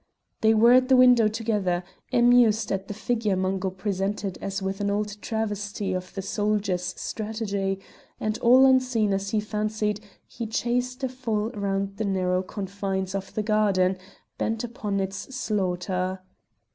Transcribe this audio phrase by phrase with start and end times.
[0.41, 4.89] They were at the window together, amused at the figure Mungo presented as with an
[4.89, 7.79] odd travesty of the soldier's strategy,
[8.19, 13.35] and all unseen as he fancied, he chased a fowl round the narrow confines of
[13.35, 13.95] the garden,
[14.39, 16.23] bent upon its slaughter.